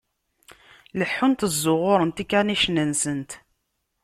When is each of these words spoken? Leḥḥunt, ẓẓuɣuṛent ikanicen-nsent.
Leḥḥunt, 0.99 1.47
ẓẓuɣuṛent 1.53 2.21
ikanicen-nsent. 2.23 3.31